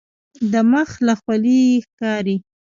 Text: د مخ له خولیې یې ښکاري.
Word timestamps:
د 0.51 0.53
مخ 0.71 0.89
له 1.07 1.13
خولیې 1.21 1.63
یې 1.71 1.77
ښکاري. 1.85 2.35